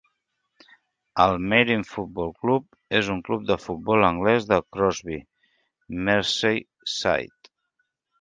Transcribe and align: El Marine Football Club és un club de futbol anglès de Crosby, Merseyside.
El 1.25 1.33
Marine 1.51 1.83
Football 1.89 2.31
Club 2.45 2.95
és 2.99 3.11
un 3.15 3.21
club 3.27 3.43
de 3.49 3.57
futbol 3.65 4.07
anglès 4.07 4.47
de 4.53 4.57
Crosby, 4.77 5.19
Merseyside. 6.09 7.53